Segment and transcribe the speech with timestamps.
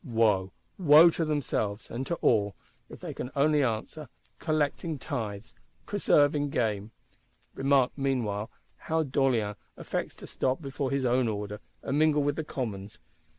[0.03, 2.55] Wo, wo to themselves and to all,
[2.89, 5.53] if they can only answer: Collecting tithes,
[5.85, 12.35] Preserving game!—Remark, meanwhile, how D'Orléans affects to step before his own Order, and mingle with
[12.35, 12.97] the Commons.